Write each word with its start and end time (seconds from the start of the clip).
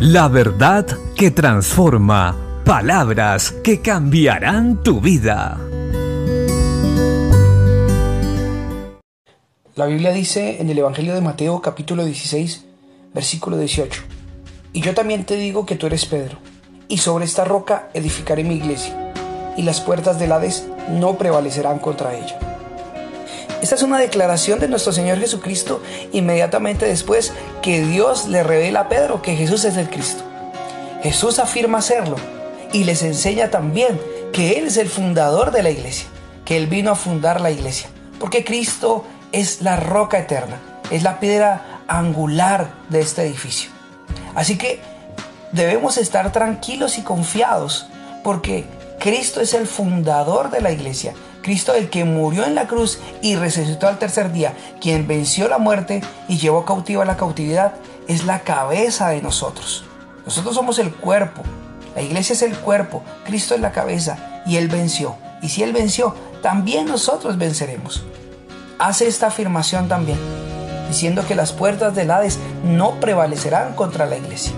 La 0.00 0.28
verdad 0.28 0.86
que 1.14 1.30
transforma. 1.30 2.34
Palabras 2.64 3.52
que 3.62 3.82
cambiarán 3.82 4.82
tu 4.82 4.98
vida. 4.98 5.60
La 9.74 9.84
Biblia 9.84 10.12
dice 10.12 10.62
en 10.62 10.70
el 10.70 10.78
Evangelio 10.78 11.14
de 11.14 11.20
Mateo 11.20 11.60
capítulo 11.60 12.06
16, 12.06 12.64
versículo 13.12 13.58
18. 13.58 14.02
Y 14.72 14.80
yo 14.80 14.94
también 14.94 15.26
te 15.26 15.36
digo 15.36 15.66
que 15.66 15.76
tú 15.76 15.86
eres 15.86 16.06
Pedro, 16.06 16.38
y 16.88 16.96
sobre 16.96 17.26
esta 17.26 17.44
roca 17.44 17.90
edificaré 17.92 18.42
mi 18.42 18.54
iglesia, 18.54 19.12
y 19.58 19.64
las 19.64 19.82
puertas 19.82 20.18
del 20.18 20.32
Hades 20.32 20.66
no 20.88 21.18
prevalecerán 21.18 21.78
contra 21.78 22.14
ella. 22.14 22.49
Esta 23.62 23.74
es 23.74 23.82
una 23.82 23.98
declaración 23.98 24.58
de 24.58 24.68
nuestro 24.68 24.90
Señor 24.90 25.18
Jesucristo 25.18 25.82
inmediatamente 26.12 26.86
después 26.86 27.32
que 27.60 27.84
Dios 27.84 28.26
le 28.26 28.42
revela 28.42 28.80
a 28.80 28.88
Pedro 28.88 29.20
que 29.20 29.36
Jesús 29.36 29.66
es 29.66 29.76
el 29.76 29.90
Cristo. 29.90 30.24
Jesús 31.02 31.38
afirma 31.38 31.82
serlo 31.82 32.16
y 32.72 32.84
les 32.84 33.02
enseña 33.02 33.50
también 33.50 34.00
que 34.32 34.52
Él 34.52 34.66
es 34.66 34.78
el 34.78 34.88
fundador 34.88 35.50
de 35.50 35.62
la 35.62 35.70
iglesia, 35.70 36.08
que 36.46 36.56
Él 36.56 36.68
vino 36.68 36.90
a 36.90 36.94
fundar 36.94 37.42
la 37.42 37.50
iglesia, 37.50 37.90
porque 38.18 38.44
Cristo 38.44 39.04
es 39.30 39.60
la 39.60 39.76
roca 39.76 40.18
eterna, 40.18 40.58
es 40.90 41.02
la 41.02 41.20
piedra 41.20 41.82
angular 41.86 42.70
de 42.88 43.00
este 43.00 43.22
edificio. 43.22 43.70
Así 44.34 44.56
que 44.56 44.80
debemos 45.52 45.98
estar 45.98 46.32
tranquilos 46.32 46.96
y 46.96 47.02
confiados, 47.02 47.88
porque 48.24 48.64
Cristo 48.98 49.42
es 49.42 49.52
el 49.52 49.66
fundador 49.66 50.50
de 50.50 50.62
la 50.62 50.72
iglesia 50.72 51.12
Cristo 51.42 51.74
el 51.74 51.88
que 51.88 52.04
murió 52.04 52.44
en 52.44 52.54
la 52.54 52.66
cruz 52.66 52.98
y 53.22 53.36
resucitó 53.36 53.88
al 53.88 53.98
tercer 53.98 54.32
día, 54.32 54.54
quien 54.80 55.06
venció 55.06 55.48
la 55.48 55.58
muerte 55.58 56.02
y 56.28 56.38
llevó 56.38 56.64
cautiva 56.64 57.04
la 57.04 57.16
cautividad, 57.16 57.74
es 58.08 58.24
la 58.24 58.40
cabeza 58.40 59.08
de 59.08 59.22
nosotros. 59.22 59.84
Nosotros 60.24 60.54
somos 60.54 60.78
el 60.78 60.92
cuerpo, 60.92 61.42
la 61.94 62.02
iglesia 62.02 62.34
es 62.34 62.42
el 62.42 62.56
cuerpo, 62.56 63.02
Cristo 63.24 63.54
es 63.54 63.60
la 63.60 63.72
cabeza 63.72 64.42
y 64.46 64.56
Él 64.56 64.68
venció. 64.68 65.16
Y 65.42 65.48
si 65.48 65.62
Él 65.62 65.72
venció, 65.72 66.14
también 66.42 66.86
nosotros 66.86 67.38
venceremos. 67.38 68.02
Hace 68.78 69.08
esta 69.08 69.28
afirmación 69.28 69.88
también, 69.88 70.18
diciendo 70.88 71.24
que 71.26 71.34
las 71.34 71.52
puertas 71.52 71.94
del 71.94 72.10
Hades 72.10 72.38
no 72.64 73.00
prevalecerán 73.00 73.74
contra 73.74 74.06
la 74.06 74.16
iglesia. 74.16 74.52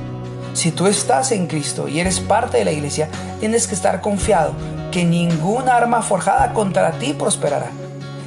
Si 0.55 0.71
tú 0.71 0.87
estás 0.87 1.33
en 1.33 1.47
Cristo 1.47 1.89
y 1.89 2.01
eres 2.01 2.21
parte 2.21 2.59
de 2.59 2.65
la 2.65 2.73
iglesia, 2.73 3.09
tienes 3.41 3.67
que 3.67 3.75
estar 3.75 4.01
confiado 4.01 4.53
que 4.93 5.05
ninguna 5.05 5.77
arma 5.77 6.03
forjada 6.03 6.53
contra 6.53 6.93
ti 6.93 7.15
prosperará. 7.15 7.71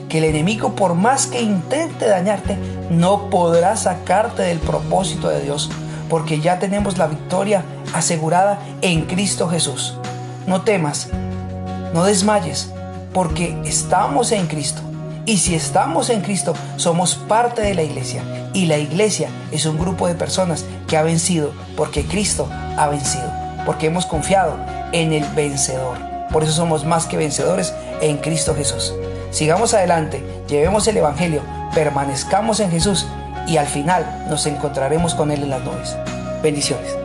Que 0.09 0.17
el 0.17 0.25
enemigo, 0.25 0.75
por 0.75 0.95
más 0.95 1.27
que 1.27 1.41
intente 1.41 2.07
dañarte, 2.07 2.57
no 2.89 3.29
podrá 3.29 3.77
sacarte 3.77 4.41
del 4.41 4.59
propósito 4.59 5.29
de 5.29 5.41
Dios, 5.41 5.69
porque 6.09 6.41
ya 6.41 6.59
tenemos 6.59 6.97
la 6.97 7.07
victoria 7.07 7.63
asegurada 7.93 8.59
en 8.81 9.05
Cristo 9.05 9.47
Jesús. 9.47 9.97
No 10.47 10.63
temas, 10.63 11.09
no 11.93 12.03
desmayes, 12.03 12.71
porque 13.13 13.57
estamos 13.63 14.31
en 14.31 14.47
Cristo. 14.47 14.81
Y 15.25 15.37
si 15.37 15.55
estamos 15.55 16.09
en 16.09 16.21
Cristo, 16.21 16.53
somos 16.75 17.15
parte 17.15 17.61
de 17.61 17.73
la 17.73 17.83
iglesia. 17.83 18.23
Y 18.53 18.65
la 18.65 18.77
iglesia 18.77 19.29
es 19.51 19.65
un 19.65 19.77
grupo 19.77 20.07
de 20.07 20.15
personas 20.15 20.65
que 20.87 20.97
ha 20.97 21.03
vencido, 21.03 21.51
porque 21.77 22.05
Cristo 22.05 22.47
ha 22.51 22.87
vencido, 22.87 23.31
porque 23.65 23.87
hemos 23.87 24.05
confiado 24.05 24.57
en 24.91 25.13
el 25.13 25.25
vencedor. 25.35 26.14
Por 26.31 26.43
eso 26.43 26.51
somos 26.51 26.85
más 26.85 27.05
que 27.05 27.17
vencedores 27.17 27.73
en 28.01 28.17
Cristo 28.17 28.55
Jesús. 28.55 28.93
Sigamos 29.31 29.73
adelante, 29.73 30.23
llevemos 30.47 30.87
el 30.87 30.97
Evangelio, 30.97 31.41
permanezcamos 31.73 32.59
en 32.59 32.71
Jesús 32.71 33.05
y 33.47 33.57
al 33.57 33.67
final 33.67 34.25
nos 34.29 34.45
encontraremos 34.45 35.13
con 35.13 35.31
Él 35.31 35.43
en 35.43 35.49
las 35.49 35.63
nubes. 35.63 35.95
Bendiciones. 36.41 37.04